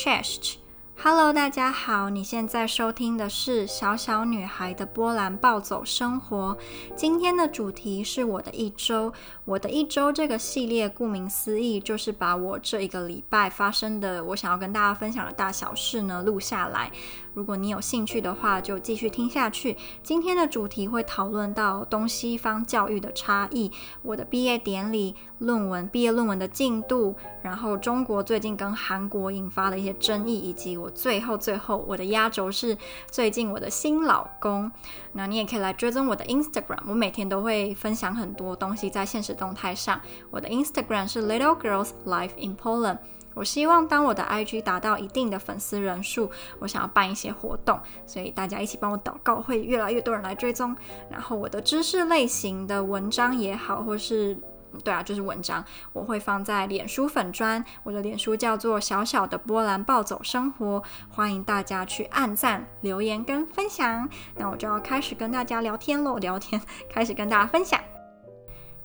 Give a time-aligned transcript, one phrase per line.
[0.00, 0.56] chest。
[1.02, 6.58] Hello，大家好，你现在收听的是小小女孩的波兰暴走生活。
[6.94, 9.10] 今天的主题是我的一周。
[9.46, 16.92] 我的一周这个系列，顾名思义，就是把我这一个礼拜发生的，我想要跟大家分享的大小事呢录下来。
[17.32, 19.78] 如果你有兴趣的话，就继续听下去。
[20.02, 32.76] 今天的主题会讨论到东西方教育的差异，我的毕业典礼、论文、毕业论文的进度，然后中国最近跟韩国引发的一些争议，以及我最后最后我的压轴是
[33.10, 34.70] 最近我的新老公。
[35.12, 40.00] 那你也可以来追踪我的 Instagram，我每天都会分享很多东西在现实动态上。
[40.30, 42.98] 我的 Instagram 是 Little Girls Life in Poland。
[43.32, 50.76] 我希望当我的 IG 达到一定的粉丝人数，我想要办一些活动，所以大家一起帮我祷告，会越来越多人来追踪。
[51.08, 54.36] 然后我的知识类型的文章也好，或是
[54.84, 57.64] 对啊，就是文章，我会放在脸书粉砖。
[57.82, 64.08] 我的脸书叫做小小的波兰暴走生活，欢迎大家去按赞、留言跟分享。
[64.36, 67.80] 那我就要开始跟大家聊天喽，聊天，开始跟大家分享。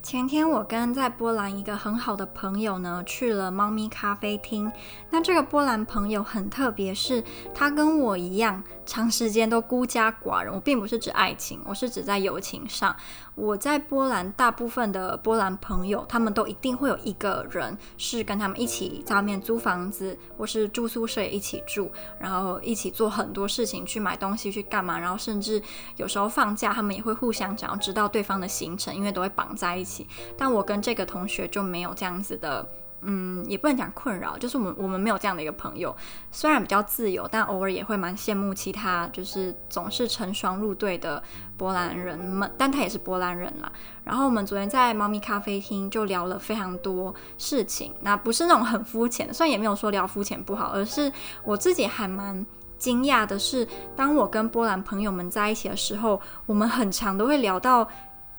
[0.04, 4.72] 前天我跟在波兰一个很好的朋友呢，去了猫咪咖啡厅。
[5.10, 7.24] 那这个波兰朋友很特别，是
[7.56, 10.54] 他跟我一样，长时间都孤家寡人。
[10.54, 12.96] 我并不是指爱情，我是指在友情上。
[13.36, 25.62] 我在波兰，大部分的波兰朋友，他们都一定会有一个人是跟他们一起在外面租房子，或是住宿舍一起住，然后一起做很多事情，去买东西，去干嘛，然后甚至
[25.98, 30.08] 有时候放假，他们也会互相想要知道对方的行程，因为都会绑在一起。
[30.38, 32.66] 但我跟这个同学就没有这样子的，
[33.08, 35.96] 嗯，也不能讲困扰，就是我们我们没有这样的一个朋友。
[36.32, 41.22] 虽然比较自由，但偶尔也会蛮羡慕其他，就是总是成双入对的
[41.56, 42.52] 波兰人们。
[42.58, 43.72] 但他也是波兰人啦。
[44.04, 51.12] 然后我们昨天在猫咪咖啡厅就聊了非常多事情，那不是那种很肤浅，虽然也没有说聊肤浅不好，而是
[51.44, 52.46] 我自己还蛮
[52.78, 57.88] 惊讶的是，当我跟波兰朋友们在一起的时候，我们很常都会聊到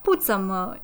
[0.03, 0.75] 不怎么。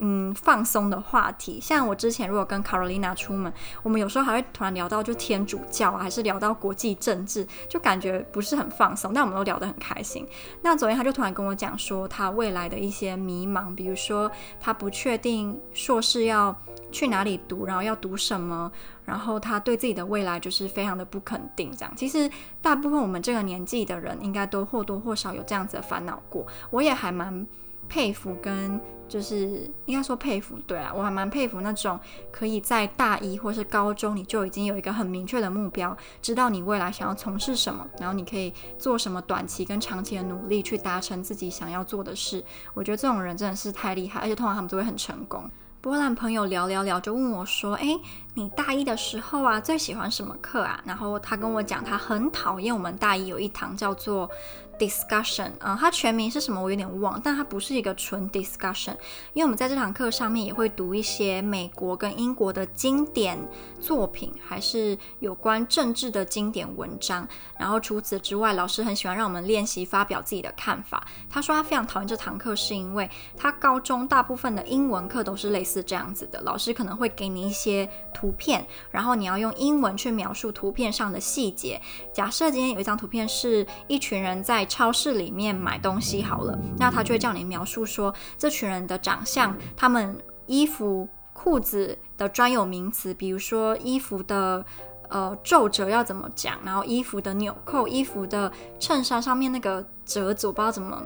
[0.00, 10.24] 嗯，放松的话题，像我之前如果跟 Carolina 出门，我们有时候还会突然聊到就天主教啊，还是聊到国际政治，就感觉不是很放松，但我们都聊得很开心。
[10.62, 16.56] 那昨天他就突然跟我讲说，他未来的一些迷茫，比如说他不确定硕士要
[16.92, 18.70] 去哪里读，然后要读什么，
[19.04, 21.72] 然后他对自己的未来就是非常的不肯定。
[21.76, 22.30] 这样，其实
[22.62, 26.46] 大部分我们这个年纪的人，应该都或多或少有这样子的烦恼过。
[26.70, 27.44] 我也还蛮
[27.88, 28.80] 佩服跟。
[29.08, 31.98] 就是应该说佩服，对啊，我还蛮佩服那种
[32.30, 42.44] 可以在大一或是高中你就已经有一个很明确的目标，知道你未来想要从事什么，然后你可以做什么短期跟长期的努力去达成自己想要做的事。
[42.74, 45.50] 我觉得这种人真的是太厉害，而且通常他们都会很成功。
[45.80, 47.98] 波兰朋友聊聊聊就问我说：“诶，
[48.38, 54.30] 你大一的时候啊，最喜欢什么课啊？”然后他跟我讲，他很讨厌我们大一有一堂叫做
[54.78, 58.92] discussion 啊，它全名是什么我有点忘，但它不是一个纯 discussion，
[59.32, 63.36] 因为我们在这堂课上面也会读一些美国跟英国的经典
[63.80, 67.26] 作品，还是有关政治的经典文章。
[67.58, 71.04] 然后除此之外，老师很喜欢让我们练习发表自己的看法。
[71.28, 81.80] 他说他非常讨厌这堂课，是因为他高中大部分的英文课都是类似这样子的，老师可能会给你一些图图片，然后你要用英文去描述图片上的细节。
[82.12, 94.62] 假设今天有一张图片是一群人在超市里面买东西好了，那他就会叫你描述说这群人的长相，他们衣服、裤子的专有名词，比如说衣服的
[95.08, 101.02] 呃皱褶要怎么讲，然后衣服的纽扣、衣服的衬衫上面那个褶子，我不知道怎么，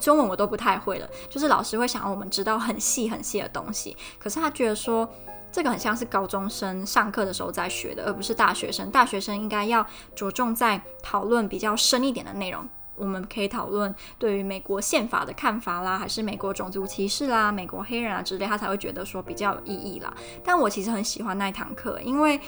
[0.00, 1.08] 中文我都不太会了。
[1.30, 5.08] 就是老师会想要我们知道很细很细的东西，可是他觉得说。
[5.54, 8.90] 这个很像是高中生上课的时候在学的，而不是大学生。
[8.90, 12.68] 大学生应该要着重在讨论比较深一点的内容。
[12.96, 20.12] 我们可以讨论对于美国宪法的看法啦，还是美国种族歧视啦、美国黑人啊之类，他才会觉得说比较有意义啦。
[20.42, 22.40] 但我其实很喜欢那一堂课，因为，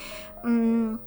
[0.42, 0.98] 嗯，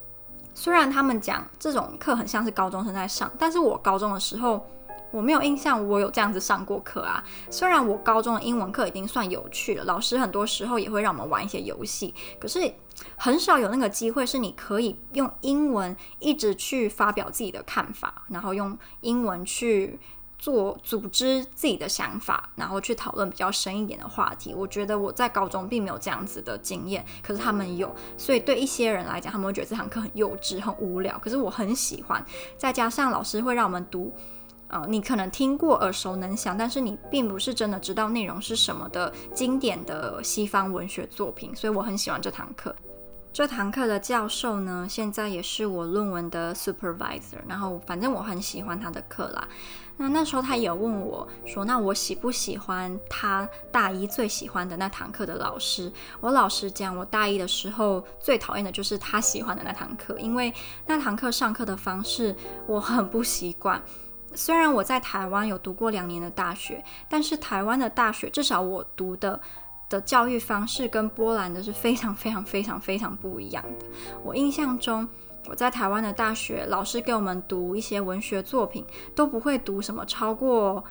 [0.54, 4.66] 虽然他们讲这种课很像是高中生在上，但是我高中的时候。
[5.12, 7.24] 我没有印象，我有这样子上过课啊。
[7.50, 12.74] 虽然我高中的英文课已经算有趣了，老师很多时候也会让我们玩一些游戏，可是
[13.16, 20.00] 很少有那个机会是你可以用英文一直去发表自己的看法，然后用英文去
[20.38, 24.54] 做组织自己的想法，然后去讨论比较深一点的话题。
[24.54, 31.18] 我觉得我在高中并没有这样子的经验，可是他们有，所以对一些人来讲，他们会觉得这堂课很幼稚、很无聊。
[31.20, 32.24] 可是我很喜欢，
[32.58, 34.14] 再加上老师会让我们读。
[34.70, 42.76] 呃，你可能听过耳熟能详，但是你并不是真的知道内容是什么的经典的西方文学作品，所以我很喜欢这堂课。
[43.32, 47.38] 这堂课的教授呢，现在也是我论文的 supervisor。
[47.48, 49.48] 然后反正我很喜欢他的课啦。
[49.98, 60.52] 那那时候他有问我说：“那我喜不喜欢他大一最喜欢的那堂课的老师？”我老实讲，我大一的时候最讨厌的就是他喜欢的那堂课，因为
[60.88, 63.82] 那堂课上课的方式我很不习惯。
[64.36, 69.40] 虽然我在台湾有读过两年的大学，但是台湾的大学至少我读的
[69.90, 73.86] 的教育方式跟波兰的是非常非常非常非常不一样的。
[74.24, 75.08] 我印象中，
[75.48, 78.86] 我在台湾的大学，老师给我们读一些文学作品，
[79.16, 80.84] 都不会读什么超过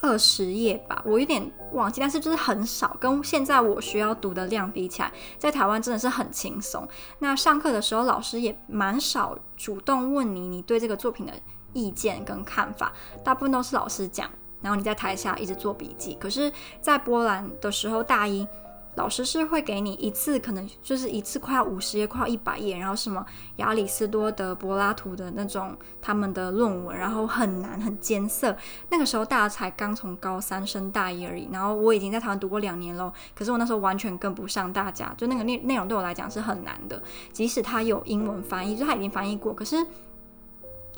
[0.00, 6.88] 二十页吧，我有点忘记，但是就是很少，跟现在我需要读的量比起来，在台湾真的是很轻松。
[7.20, 11.32] 那上课的时候，老师也蛮少主动问你，你对这个作品的
[11.72, 12.92] 意见跟看法，
[13.22, 14.30] 大部分都是老师讲。
[14.60, 18.44] 然后你在台下一直做笔记，可是，在波兰的时候，大一
[18.96, 23.24] 老师是会给你一次，可能就是一次快要五十页，快要一百页，然后什么
[23.58, 28.56] 亚里士多德、柏拉图的那种他们的论文，然后很难很艰涩。
[28.88, 37.00] 那个时候大家才刚从高三升大一而已，然后我已经在台湾读过两年喽，可是我那时候完全跟不上大家，就那个内内容对我来讲是很难的，
[37.32, 39.86] 即使他有英文翻译，就他已经翻译过，可是。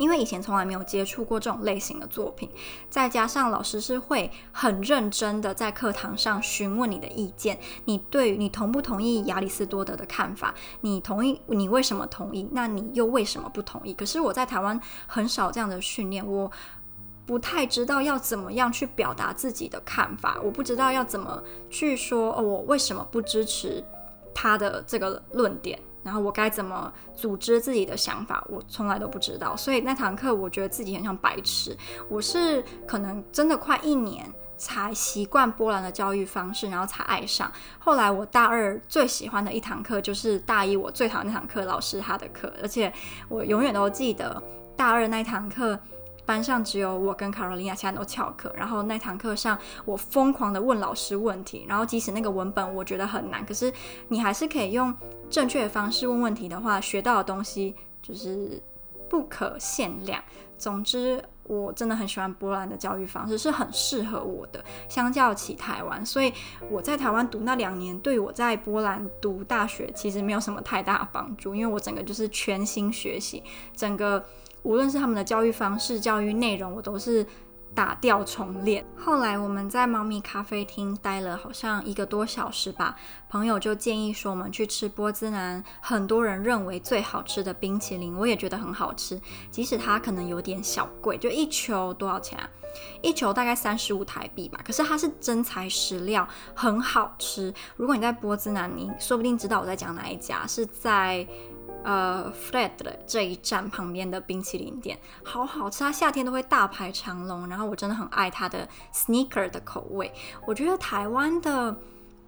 [0.00, 2.49] 因为以前从来没有接触过这种类型的作品，
[2.88, 10.55] 再加上老师是会很认真的在课堂上询问你的意见，你对你同不同意亚里士多德的看法？
[10.81, 11.38] 你同意？
[11.47, 12.49] 你为什么同意？
[12.52, 13.93] 那你又为什么不同意？
[13.93, 16.50] 可是我在台湾很少这样的训练，我
[17.26, 23.85] 不太知道要怎么样去表达自己的看法，我不知道要怎么去说哦，我为什么不支持
[24.35, 25.79] 他的这个论点。
[26.02, 29.56] 然后我该怎么组织自己的想法，我从来都不知道。
[29.56, 31.76] 所以那堂课，我觉得自己很像白痴。
[32.08, 34.26] 我是可能真的快一年
[34.56, 37.50] 才习惯波兰的教育方式，然后才爱上。
[37.79, 42.93] 后来我大二最喜欢的一堂课，就是大一我最讨厌那堂课老师他的课，而且
[43.29, 44.43] 我永远都记得
[44.76, 45.79] 大二那堂课。
[46.26, 48.52] 班上只有我跟卡罗琳亚，其他都翘课。
[48.56, 51.67] 然后那堂课上，我疯狂的问老师问题。
[51.69, 53.72] 然后即使那个文本我觉得很难，可是
[54.08, 54.94] 你还是可以用
[55.28, 58.62] 正确的方式问问题的话，学到的东西就是
[59.08, 60.22] 不可限量。
[60.56, 64.62] 总之，我真的很喜欢波兰的教育方式，是很适合我的。
[64.88, 66.32] 相较起台湾，所以
[66.69, 73.43] 我在台湾读那两年，对我在波兰读大学其实没有什么太大的帮助，因为我整个就是全心学习，
[73.75, 74.25] 整个。
[74.62, 77.27] 无论是他们的教育方式、教育内容，我都是
[77.75, 78.85] 打掉重练。
[78.97, 82.97] 后来我们在猫咪咖啡厅待了好像一个多小时吧，
[83.29, 89.21] 朋友就建议说我们去吃波兹南很多人认为最好吃的冰淇淋，我也觉得很好吃，
[89.51, 92.49] 即使它可能有点小贵，就一球多少钱啊？
[93.03, 94.61] 一球大概三十五台币吧。
[94.65, 97.53] 可是它是真材实料，很好吃。
[97.77, 101.27] 如果你在波兹南，你说不定知道我在讲哪一家，是在。
[101.82, 107.49] 呃，Fred 的这一站旁边的冰淇淋店好好吃，它夏天都会大排长龙。
[107.49, 110.12] 然后我真的很爱它的 Sneaker 的口味。
[110.47, 111.75] 我觉得台湾的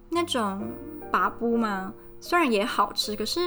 [0.08, 0.72] 那种
[1.10, 3.40] 拔布嘛，虽然也好吃，可是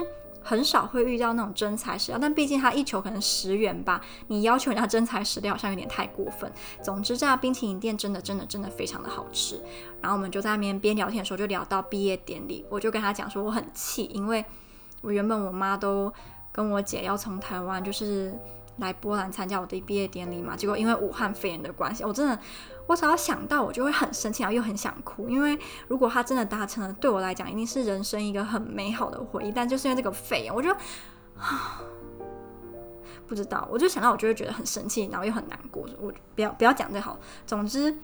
[0.43, 2.19] 很少会遇到那种真材实料。
[2.21, 6.51] 但毕竟它一球可能十元吧，你要求人家真材实料好像有点太过分。
[6.83, 9.59] 总之，这家冰淇淋店真的真的真的非常的好吃。
[10.01, 14.45] 然后我们就在那边边聊天的时候就聊到毕业典礼，我就跟他讲说我很气，因为。
[15.05, 16.11] 我原本我妈都
[16.51, 18.35] 跟我姐要从台湾就是
[18.77, 22.37] 来波兰参加我的毕业典礼嘛，结果因为武汉肺炎的关系，我真的
[22.87, 25.57] 我只要想到我就会很生气，然后又很想哭，因为
[25.87, 30.71] 如果她真的达成了，对我来讲一定是人生一个很美好的回忆，但就是因为这个肺炎，我就
[31.37, 31.81] 啊
[33.27, 37.95] 不知道，我就想到我就会觉得很生气，然后又很难过，我不要不要讲这好，总之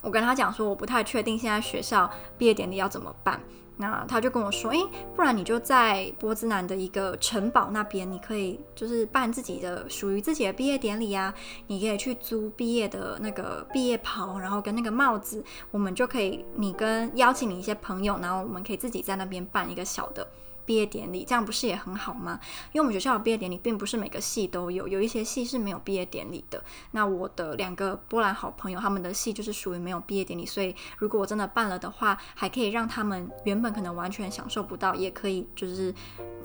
[0.00, 3.40] 我跟他讲说我不太确定现在学校毕业典礼要怎么办。
[3.78, 11.32] 那他就跟我说，诶，不然你就在波兹南的一个城堡那边，你可以就是办自己的属于自己的毕业典礼啊，
[11.68, 20.26] 你可以去租毕业的那个毕业袍，然后跟那个帽子，我们就可以，你跟邀请你一些朋友，然后我们可以自己在那边办一个小的。
[20.68, 22.38] 毕业典礼，这样不是也很好吗？
[22.72, 26.62] 因为我们学校的毕业典礼并不是每个系都有，有一些系是没有毕业典礼的。
[26.90, 35.94] 那我的两个波兰好朋友，他们的系就是属于没有毕业典礼，所以如果我真的办了的话，还可以让他们原本可能完全享受不到，也可以就是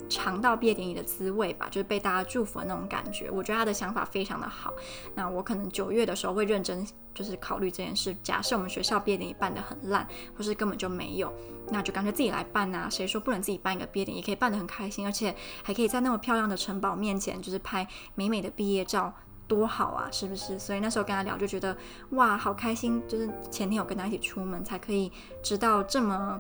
[0.08, 3.30] 尝到毕业典礼的滋味吧，就是被大家祝福的那种感觉。
[3.30, 4.74] 我觉得他的想法非常的好。
[5.16, 8.16] 那我可能九月的时候会认真就是考虑这件事。
[8.24, 11.34] 假设我们学校毕业典礼办得很烂，或是根本就没有。
[11.70, 12.90] 那就干脆自己来办呐！
[12.92, 14.20] 谁说不能自己办一个毕业典礼？
[14.20, 19.14] 也可以办得很开心，而且还可以在那么漂亮的城堡面前，就是拍美美的毕业照，
[19.48, 20.10] 多好啊！
[20.12, 20.60] 是不是？
[20.60, 21.76] 所以那时候跟他聊，就觉得
[22.12, 23.02] 哇，好开心！
[23.08, 25.10] 就是前天有跟他一起出门，才可以
[25.42, 26.40] 知道这么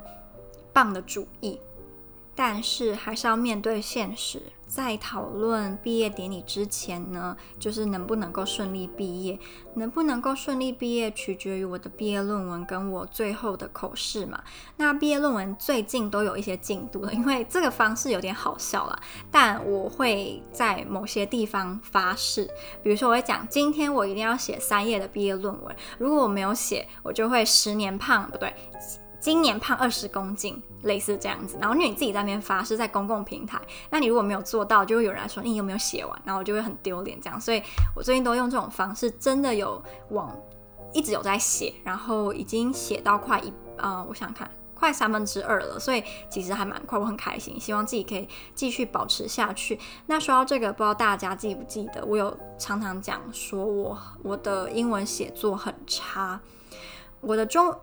[0.73, 1.57] 棒的主意。
[2.35, 4.41] 但是还是要面对现实。
[4.65, 9.37] 在讨论毕业典礼之前呢，就是能不能够顺利毕业，
[9.75, 14.41] 能不能够顺利毕业取决于我的毕业论文跟我最后的口试嘛。
[14.77, 18.99] 那毕业论文最近都有一些进度了，因为这个方式有点好笑了，
[19.29, 22.49] 但我会在某些地方发誓，
[22.81, 28.51] 比如说我会讲，今天我一定要写三页的毕业论文，如果我没有写，我就会十年胖，不对。
[29.23, 31.57] 今年胖二十公斤，类似这样子。
[31.57, 33.57] 然后因为你自己在那边发誓在公共平台，
[33.89, 37.39] 那你如果没有做到，就会有人来说你有没有写完，然后我就会很丢脸这样。
[37.39, 37.63] 所以
[37.95, 40.37] 我最近都用这种方式，真的有往
[40.91, 49.79] 一直有在写，然后已经写到快一呃，我想看快三分之二了，所以其实还蛮快，我很开心，希望自己可以继续保持下去。
[50.07, 56.41] 那说到这个，不知道大家记不记得，我有常常讲说我我的英文写作很差，
[57.21, 57.73] 我的中。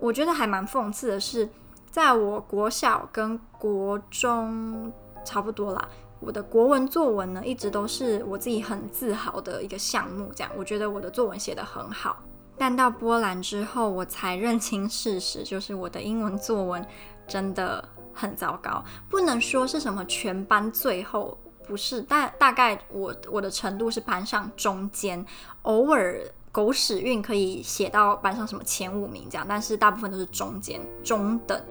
[0.00, 1.48] 我觉得还蛮讽刺的是，
[1.90, 4.92] 在我国小跟国中
[5.24, 5.88] 差不多啦，
[6.20, 10.32] 我的国文作文呢，一直都是我自己很自豪的一个项目。
[10.34, 12.22] 这样，我觉得我的作文写得很好。
[12.56, 16.84] 但到波兰之后，我才认清事实，就是我的英文作文
[17.26, 18.84] 真的很糟糕。
[19.08, 21.36] 不能说是什么全班最后，
[21.66, 25.24] 不是，但大概我我的程度是班上中间，
[25.62, 26.20] 偶尔。
[26.58, 31.64] 狗屎运可以写到班上什么前五名这样，但是大部分都是中间中等，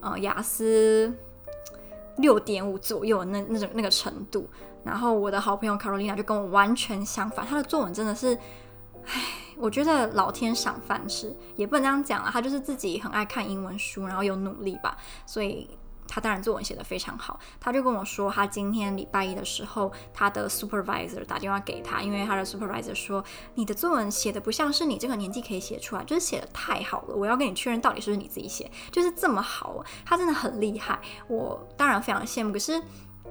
[0.00, 1.14] 呃，雅思
[2.16, 4.50] 六点五左右那那种那个程度。
[4.82, 8.36] 然后我的好朋友 Carolina 就跟我完全相反，她的作文真的是，
[9.06, 9.22] 唉，
[9.56, 15.70] 我觉得老天赏饭吃，也不能这样讲啊，她就是自己很爱看英文书，然后有努力吧，所以。
[16.06, 32.82] 他当然作文写得非常好，他就跟我说，他今天礼拜一的时候，他的 supervisor 打电话给他，因为他的 supervisor 说，你的作文写得不像是你这个年纪可以写出来，就是写得太好了，我要跟你确认到底是不是你自己写，就是这么好，他真的很厉害，我当然非常羡慕，可是，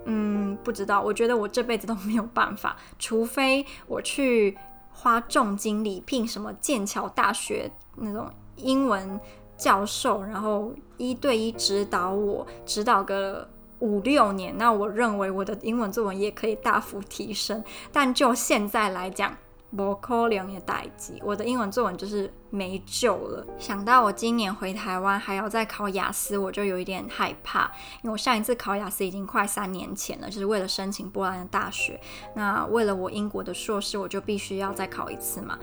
[0.06, 4.58] 嗯，不知道，我觉得我这辈子都没有办法，除非我去
[4.92, 9.20] 花重金礼聘什么剑桥大学那种英文。
[9.62, 17.64] 教授，然后一对一指导我，指导个五六年，那我认为我的英文作文也可以大幅提升。
[17.92, 19.38] 但就现在来讲，
[19.78, 23.46] 不可能的代志，我的英文作文就是没救了。
[23.60, 32.02] 想到我今年回台湾还要再考雅思，我就有一点害怕，因为我上一次考雅思已经快三年前了，就是为了申请波兰的大学。
[32.36, 35.60] 那为了我英国的硕士，我就必须要再考一次嘛。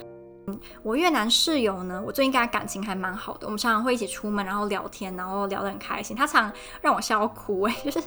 [0.82, 6.16] 我越南室友呢，我最近跟他感情还蛮好的，我们常常会一起出门，然后聊天，然后聊得很开心。
[6.16, 8.02] 他常让我笑到哭，哎， 就是，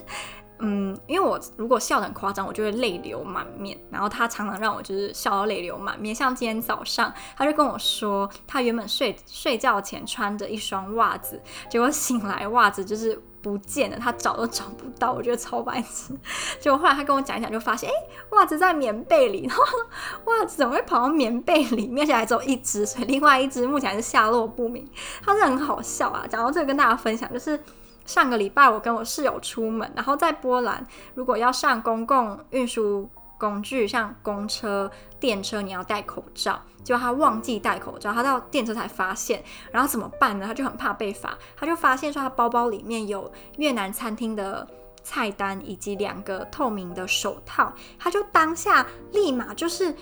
[0.59, 3.77] 嗯，因为我如果笑得很夸张，我就会泪流满面。
[3.89, 6.13] 然后他常常让我就是笑到泪流满面。
[6.13, 13.21] 像今天早上，他就跟我说，他原本睡睡觉前穿着一双袜子，结果醒来袜子就是。
[13.41, 16.13] 不见了，他找都找不到，我觉得超白痴。
[16.59, 19.63] 结果后来他跟我讲一讲，就发现，哎、欸，袜子在棉被里，然后
[20.25, 22.05] 袜子怎么会跑到棉被里面？
[22.05, 24.87] 而且还只有一只，所以另外一只目前还是下落不明。
[25.23, 26.25] 他是很好笑啊。
[26.29, 27.59] 讲到这个，跟大家分享，就是
[28.05, 33.09] 上个礼拜我跟我室友出门，然后在波兰，如果要上公共运输。
[33.41, 36.61] 工具像公车、电车，你要戴口罩。
[36.83, 40.45] 结果他忘记戴口罩，他到电车才发现，然后怎么办呢？
[40.45, 44.67] 他就很怕被罚，他就发现说他包包里面有越南餐厅的
[45.03, 49.95] 菜单以及两个透明的手套，他就当下立马就是。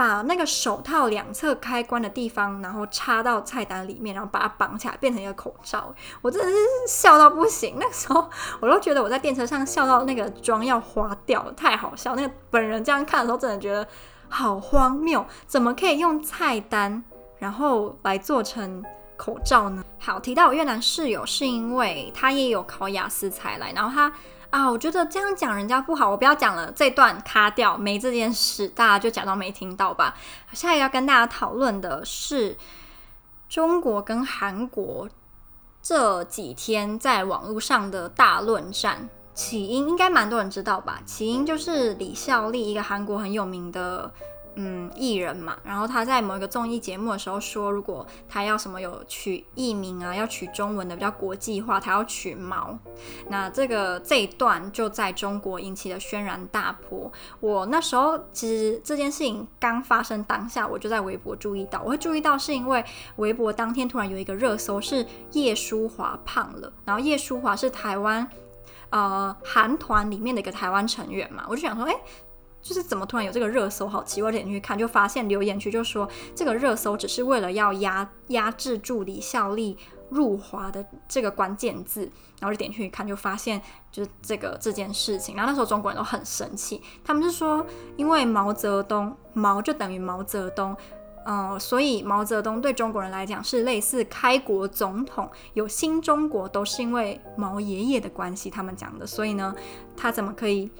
[0.00, 5.94] 把那个手套两侧开关的地方，然后插到菜单里面，然后把它绑起来，变成一个口罩。
[6.22, 6.56] 我真的是
[6.88, 8.26] 笑到不行，那时候
[8.60, 12.16] 我都觉得我在电车上笑到那个妆要花掉了，太好笑。
[12.16, 13.86] 那个本人这样看的时候，真的觉得
[14.30, 17.04] 好荒谬，怎么可以用菜单
[17.38, 18.82] 然后来做成
[19.18, 19.84] 口罩呢？
[19.98, 24.10] 好，提到我越南室友，是因为他也有考雅思才来，然后他。
[24.50, 30.16] 啊，我觉得这样讲人家不好，我不要讲了，这段卡掉，没这件事，大家就假装没听到吧。
[30.52, 32.56] 下一个要跟大家讨论的是
[33.48, 35.08] 中国跟韩国
[35.80, 41.00] 这几天在网络上的大论战，起因应该蛮多人知道吧？
[41.06, 44.12] 起因就是李孝利，一个韩国很有名的。
[44.56, 52.76] 嗯，艺人嘛，然后他在某一个综艺节目的时候说，如果他要什么有取艺名啊，要取中文的比较国际化，他要取毛。
[53.28, 57.10] 那这个这一段就在中国引起了轩然大波。
[57.38, 61.80] 我那时候其实这件事情刚发生当下，我就在微博注意到。
[61.82, 62.84] 我会注意到是因为
[63.16, 68.28] 微博当天突然有一个热搜是叶舒华胖了，然后叶舒华是台湾
[68.90, 71.94] 呃韩团里面的一个台湾成员嘛，我就想说，哎。
[72.62, 79.76] 就是怎么突然有这个热搜，好奇怪，点进去看就发现留言区就说这个热搜只是为了要压压制住李孝利
[80.10, 82.02] 入华的这个关键字，
[82.38, 85.36] 然后就点进去看，就发现就是这个这件事情。
[85.36, 87.64] 然后那时候中国人都很生气，他们是说，
[87.96, 90.76] 因为毛泽东，毛就等于毛泽东，
[91.24, 99.06] 呃，所以毛泽东对中国人来讲是类似开国总统，有新中国都是因为毛爷爷的关系，他们讲的。
[99.06, 99.54] 所以呢，
[99.96, 100.70] 他怎么可以？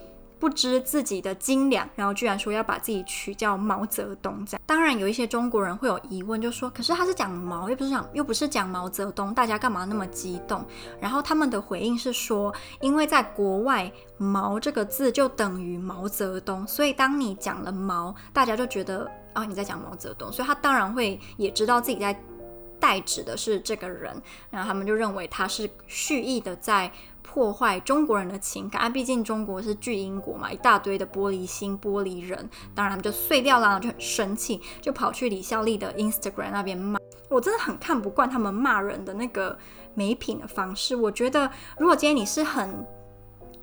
[0.41, 4.63] 不知自己的斤两，然后居然说要把自己取叫毛泽东这样。
[4.65, 10.65] 当然有一些中国人会有疑问，就说：可是他是讲毛，又不是讲又不是讲毛泽东，大家干嘛那么激动？
[10.99, 22.19] 然后他们的回应是说，因为在国外“毛”这个字就等于毛泽东，所以当你讲了“毛”，大家就觉得啊你在讲毛泽东，所以他当然会也知道自己在
[22.79, 24.17] 代指的是这个人，
[24.51, 26.91] 然后他们就认为他是蓄意的在。
[27.33, 28.89] 破坏中国人的情感啊！
[28.89, 32.37] 毕竟中国是巨婴国嘛，一大堆的玻璃心、玻璃人，
[32.75, 36.99] 当然他们就碎掉了，就很生气，就跑去李孝利的 Instagram 那边骂。
[37.29, 39.57] 我真的很看不惯他们骂人的那个
[39.95, 40.97] 没品的方式。
[40.97, 42.85] 我觉得，如果今天你是很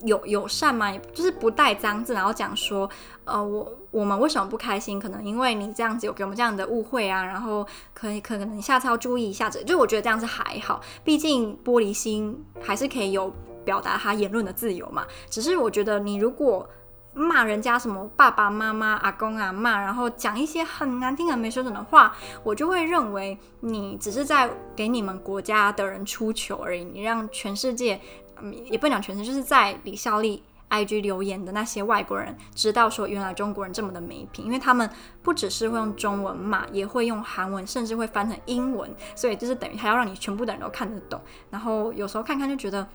[0.05, 2.89] 友友善嘛，就是不带脏字，然后讲说，
[3.25, 4.97] 呃，我我们为什么不开心？
[4.97, 9.61] 可能因为你这样子有给我们这样的误会啊，然后可以可能下次要注意一下子。
[9.65, 13.29] 就我觉得这样子还好，毕竟玻璃心还是可以有。
[13.67, 16.65] 表达他言论的自由嘛，只是我觉得你如果
[17.13, 26.85] 骂人家什么爸爸妈妈、阿公阿嬷，然后讲一些很难听、很没水准的话，我就会认为你只是在给你们国家的人出糗而已。
[26.85, 27.99] 你让全世界，
[28.39, 34.87] 嗯，也不讲全世界，就是在李孝利 IG 留言的那些外国人知道说，原来中国人这么的没品，因为他们
[35.23, 41.19] 不只是会用中文骂，也会用韩文，甚至会翻成英文，所以就是等于还要让你全部的人都看得懂。
[41.49, 42.87] 然后有时候看看就觉得。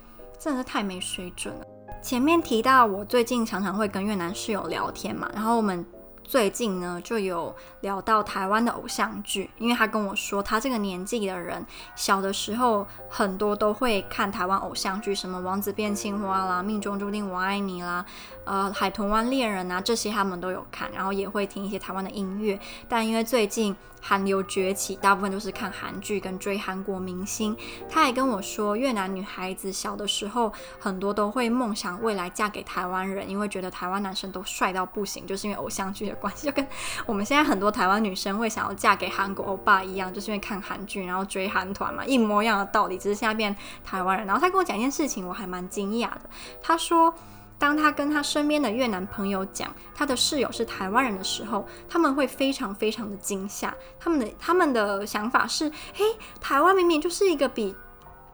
[0.42, 1.64] 真的是太没水准了。
[2.02, 5.86] 前面提到我最近常常会跟越南室友聊天嘛，然后我们
[6.24, 18.04] 最近呢就有聊到台湾的偶像剧，因为他跟我说他这个年纪的人小的时候很多都会看台湾偶像剧，什么《王子变青蛙》啦，《命中注定我爱你》啦，
[18.44, 23.76] 呃，《海豚湾恋人》啊，这些他们都有看，然后也会听一些台湾的音乐，但因为最近。
[24.04, 27.56] 韩流崛起，大部分都是看韩剧跟追韩国明星。
[27.88, 36.66] 他还跟我说，越南女孩子小的时候很多都会梦想未来嫁给台湾人，因为觉得台湾男生都帅到不行，就是因为偶像剧的关系，就跟
[37.06, 44.26] 我们现在很多台湾女生会想要嫁给韩国欧巴一样，就是因为看韩剧然后追韩团嘛，一模一样的道理，只是现在变台湾人。
[44.26, 46.22] 然后他跟我讲一件事情，我还蛮惊讶的。
[46.60, 47.14] 他说。
[47.62, 53.72] 当他跟他身边的越南朋友讲他的室友是台湾人的时候，他们会非常非常的惊吓。
[54.00, 56.04] 他们的他们的想法是：嘿，
[56.40, 57.72] 台湾明明就是一个比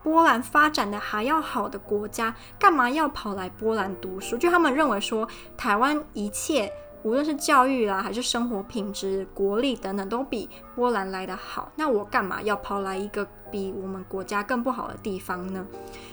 [0.02, 4.38] 波兰发展的还要好的国家，干嘛要跑来波兰读书？
[4.38, 11.70] 就他们认为说，台湾一切无论是教育啦，还是生活品质、国力等等，都比波兰来得好。
[11.76, 15.66] 那我干嘛要跑来一个比我们国家更不好的地方呢？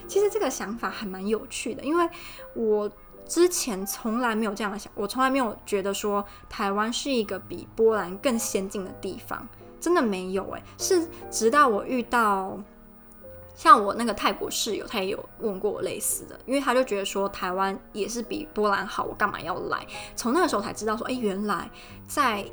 [0.06, 2.10] 其实这个想法还蛮有趣的，因为
[2.54, 2.92] 我。
[3.28, 9.48] 之前从来没有这样想，我从来没有觉得说台湾是一个比波兰更先进的地方，
[9.80, 12.60] 真的没有诶，是直到我遇到
[13.56, 19.86] 像我那个泰国室友，他也有问过我类似的，因为他就觉得说台湾也是比波兰好，我干嘛要来？
[20.16, 21.70] 从那个时候才知道说，诶，原来
[22.08, 22.44] 在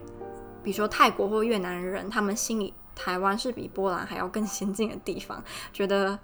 [0.63, 6.19] 比如说泰国或越南人，他们心里台湾是比波兰还要更先进的地方，觉得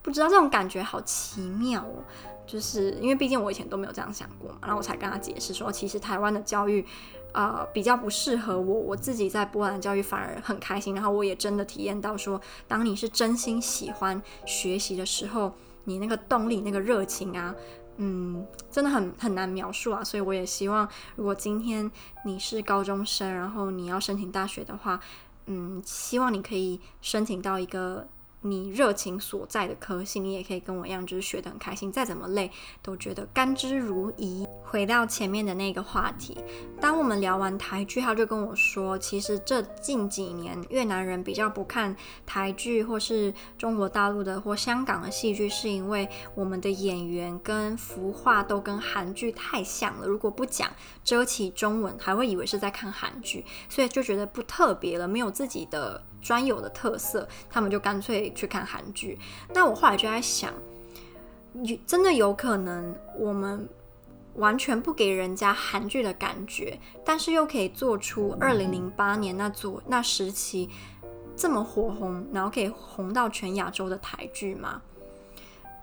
[0.00, 2.02] 不知道这种感觉好奇妙哦。
[2.46, 6.84] 就是因为毕竟我以前都没有这样想过嘛，然后我才跟他解释说，其实台湾的教育，
[7.32, 10.94] 呃，比较不适合我，我自己在波兰教育反而很开心。
[10.94, 15.52] 然后我也真的体验到说，当你是真心喜欢学习的时候，
[15.84, 17.54] 你那个动力、那个热情啊，
[17.96, 20.02] 嗯，真的很很难描述啊。
[20.02, 21.90] 所以我也希望，如果今天
[22.24, 25.00] 你是高中生，然后你要申请大学的话，
[25.46, 28.06] 嗯，希望你可以申请到一个。
[28.42, 32.50] 你热情所在的科系，你也可以跟我一样，就是学得很开心，再怎么累
[32.82, 34.46] 都觉得甘之如饴。
[34.62, 36.36] 回到前面的那个话题，
[36.80, 41.94] 当我们聊完台剧，他就跟我说，其实这近几年越南人比较不看
[42.26, 50.06] 台剧或是中国大陆的或香港的戏剧，是因为我们的演员跟服化都跟韩剧太像了。
[50.06, 50.70] 如果不讲
[51.04, 56.02] 遮起中文，还会以为是在看韩剧，所以就觉得不特别了，没有自己的。
[56.22, 59.18] 专有的特色，他们就干脆去看韩剧。
[59.52, 60.54] 那我后来就在想，
[61.84, 63.68] 真的有可能我们
[64.36, 70.70] 完全不给人家韩剧的感觉，但是又可以做出二零零八年那组那时期
[71.36, 74.80] 这么火红，然后可以红到全亚洲的台剧吗？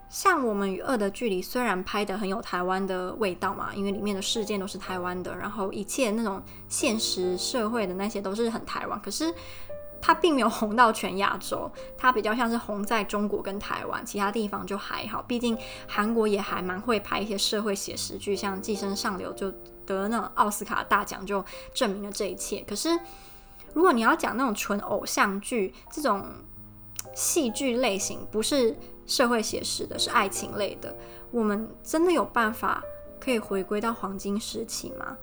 [0.08, 9.32] 像我们与恶的距离，虽然拍得很有台湾的味道嘛，因为里面的事件都是台湾的，然后一切那种现实社会的那些都是很台湾，可是。
[10.02, 15.22] 它并没有红到全亚洲，它比较像是红在中国跟台湾，其他地方就还好。
[15.22, 19.52] 毕竟韩国也还蛮会拍一些社会写实剧，像《寄生上流》就
[19.84, 22.64] 得那奥斯卡大奖，就证明了这一切。
[22.66, 22.98] 可是
[23.74, 26.26] 如果你要讲那种纯偶像剧这种
[27.14, 30.96] 戏剧类型，不是社会写实的，是爱情类的，
[31.30, 32.82] 我们真的有办法
[33.20, 35.16] 可以回归到黄金时期吗？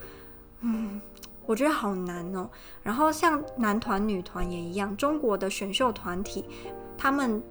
[0.62, 1.02] 嗯。
[1.48, 2.48] 我觉得好难哦。
[2.84, 6.46] 然后像男团、女团也一样，中国的选秀团体，
[6.96, 7.42] 他们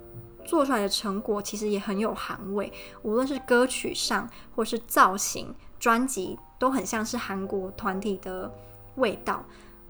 [0.45, 8.49] 做出来的成果其实也很有韩味，无论是歌曲上，或是造型、专辑，都很像是韩国团体的
[8.95, 9.43] 味道。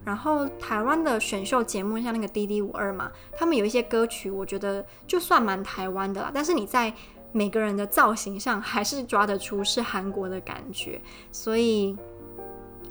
[0.03, 6.93] 然后台湾的选秀节目，像那个《D D 五二》嘛，他们有一些歌曲，我觉得就算蛮台湾的啦，但是你在
[7.33, 11.95] 每个人的造型上，还是抓得出是韩国的感觉，所以。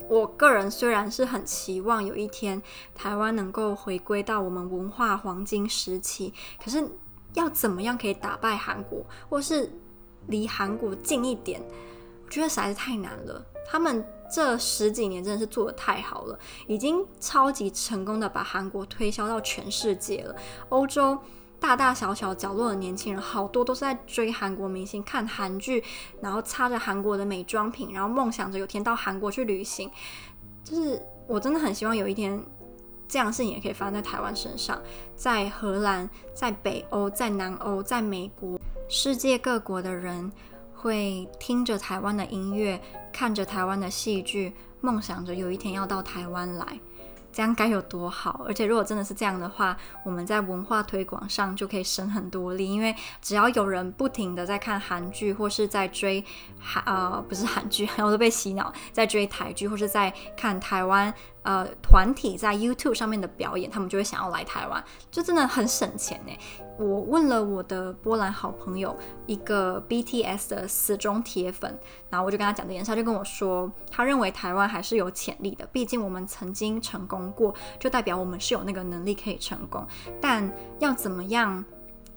[0.09, 2.63] 我个人虽然是很期望有一天
[2.95, 6.89] 台湾能够回归到我们文化黄金时期，可是
[7.35, 9.71] 要怎么样可以打败韩国，或是
[10.29, 11.61] 离韩国近一点，
[12.25, 13.45] 我觉得实在是太难了。
[13.69, 20.37] 他们这十几年真的是做得太好了，已经超级成功的把韩国推销到全世界了，
[20.69, 21.19] 欧洲。
[21.59, 25.83] 大大小小角落的年轻人，好多都是在追韩国明星、看韩剧，
[26.21, 29.91] 然后擦着韩国的美妆品，然后梦想着有天到韩国去旅行。
[30.63, 32.41] 就是我真的很希望有一天，
[33.09, 34.81] 这样的事情也可以发生在台湾身上，
[35.15, 40.31] 在荷兰、在北欧、在南欧、在美国，世界各国的人
[40.75, 42.81] 会听着台湾的音乐，
[43.13, 46.79] 看着台湾的戏剧，梦想着有一天要到台湾来。
[47.37, 48.47] 这样该有多好！
[48.49, 56.25] 而且如果真的是这样的话，我们在文化推广上就可以省很多力，因为只要有人不停的在看韩剧，或是在追
[56.59, 61.13] 韩呃不是韩剧， 我都被洗脑，在追台剧，或是在看台湾。
[61.47, 64.83] 呃，团体在 YouTube 上面的表演，他们就会想要来台湾，
[65.13, 66.33] 就真的很省钱呢。
[66.77, 68.95] 我问了我的波兰好朋友，
[69.27, 71.79] 一个 BTS 的死忠铁粉，
[72.11, 79.87] 然后我就跟他讲这件事，他就跟我说，他认为台湾还是有潜力的，毕竟我们曾经成功过，就代表我们是有那个能力可以成功。
[80.21, 81.65] 但要怎么样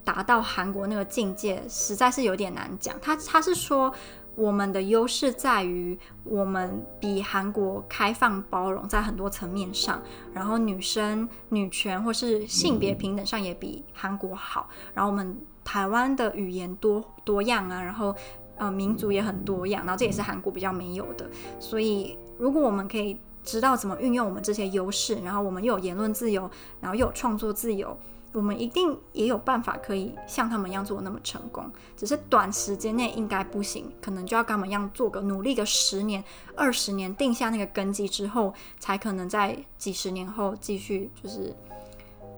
[0.09, 2.95] 达到韩国那个境界，实在是有点难讲。
[3.01, 3.93] 他他是说。
[4.35, 10.01] 我们的优势在于，我们比韩国开放包容，在很多层面上，
[10.33, 14.69] 然后女生女权或是性别平等上也比韩国好。
[14.93, 18.15] 然后我们台湾的语言多多样啊，然后
[18.55, 21.29] 呃民族也很多样，然后这也是韩国比较没有的。
[21.59, 27.99] 所以如果我们可以知道怎么运用我们这些优势，然后我们又有言论自由，然后又有创作自由。
[28.31, 36.23] 我们一定也有办法可以像他们一样做得那么成功，只是短时间内应该不行，可能就要跟他们一样做个努力个十年、
[36.55, 41.55] 二十年，定下那个根基之后，才可能在几十年后继续就是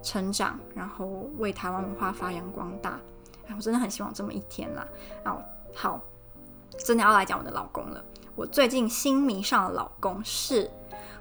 [0.02, 1.06] 成长，然后
[1.38, 2.98] 为台湾文化发扬光大。
[3.48, 4.88] 哎，我真的很希望这么一天啦！
[5.26, 5.44] 哦，
[5.76, 6.02] 好，
[6.86, 8.04] 真的要来讲我的老公了。
[8.36, 10.72] 我最近新迷上的老公是。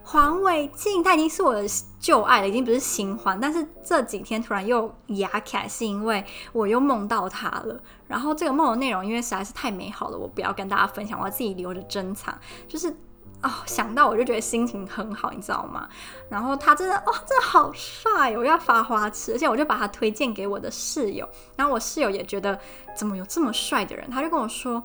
[0.03, 1.65] 黄伟晋，他已经是我的
[2.01, 3.39] 旧爱了，已经不是新欢。
[3.39, 7.81] 但是这几天突然又哑起来，是因为我又梦到他了。
[8.09, 12.37] 然后这个梦的内容，因为实在是太美好了，我不要跟大家分享，我要自己留着珍藏。
[12.67, 12.91] 就是
[13.43, 15.89] 哦，想到我就觉得心情很好，你知道吗？
[16.29, 19.33] 然后他真的，哦，真的好帅，我要发花痴。
[19.35, 22.59] 而且我就把他推荐给我的室友，然后我室友也觉得
[22.97, 24.83] 怎么有这么帅的人，他就跟我说，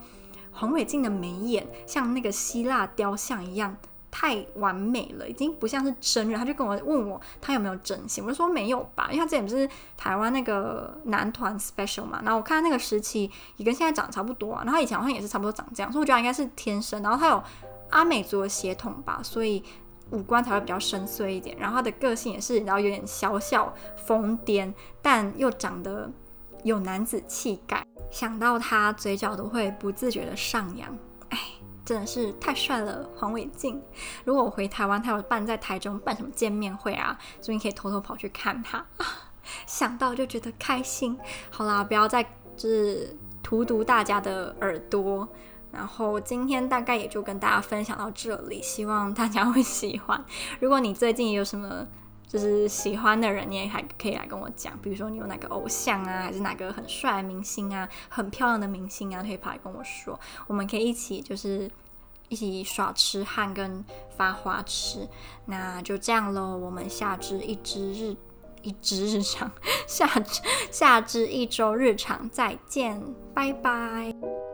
[0.51, 3.75] 黄伟晋的眉眼像那个希腊雕像一样。
[4.17, 6.39] 太完美了，已经不像是真人。
[6.39, 8.23] 他就跟我问我，他有没有整形？
[8.23, 12.21] 我就说没有吧，因为他之前不是台湾那个男团 special 嘛。
[12.23, 14.63] 然后我看他那个时期也跟现在长得差不多啊。
[14.63, 17.03] 然后他以前好像也是差不多长这样，所以我觉得应该是天生。
[17.03, 17.43] 然后他有
[17.89, 19.61] 阿美族的血统吧，所以
[20.11, 21.57] 五官才会比较深邃一点。
[21.59, 23.73] 然后他的个性也是，然后有点小小
[24.05, 26.09] 疯癫，但又长得
[26.63, 27.85] 有男子气概。
[28.09, 30.97] 想到他，嘴角都会不自觉的上扬。
[31.27, 31.37] 哎。
[31.85, 33.79] 真的是太帅了，黄伟晋。
[34.23, 38.83] 如果我回台湾，他有办在台中办什么见面会啊，所以你可以偷偷跑去看他。
[39.67, 41.15] 想到就觉得开心。
[41.51, 42.23] 好啦，不要再
[42.57, 45.27] 就是荼毒大家的耳朵。
[45.71, 50.23] 然后今天大概也就跟大家分享到这里，希望大家会喜欢。
[50.61, 51.85] 如果你最近有什么
[52.27, 54.77] 就是喜欢的人，你也还可以来跟我讲。
[54.79, 60.19] 比如说你有哪个偶像啊，还是哪个很帅的明星啊，很漂亮的明星啊，可以跑来跟我说。
[60.47, 61.69] 我们可以一起就是
[62.27, 63.83] 一起耍痴汉跟
[64.17, 65.07] 发花痴。
[65.45, 68.15] 那就这样喽，我们下支一支日
[68.63, 69.51] 一支日常，
[69.87, 70.09] 下
[70.71, 73.01] 下支一周日常再见，
[73.33, 74.44] 拜拜。